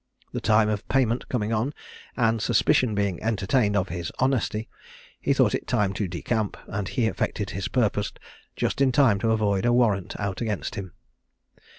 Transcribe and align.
The 0.33 0.41
time 0.41 0.67
of 0.67 0.87
payment 0.89 1.29
coming 1.29 1.53
on, 1.53 1.75
and 2.17 2.41
suspicion 2.41 2.95
being 2.95 3.21
entertained 3.21 3.75
of 3.77 3.89
his 3.89 4.11
honesty, 4.17 4.67
he 5.19 5.31
thought 5.31 5.53
it 5.53 5.67
time 5.67 5.93
to 5.93 6.07
decamp, 6.09 6.57
and 6.65 6.87
he 6.89 7.05
effected 7.05 7.51
his 7.51 7.67
purpose 7.67 8.11
just 8.55 8.81
in 8.81 8.91
time 8.91 9.19
to 9.19 9.29
avoid 9.29 9.63
a 9.63 9.71
warrant 9.71 10.19
out 10.19 10.41
against 10.41 10.73
him. 10.73 10.93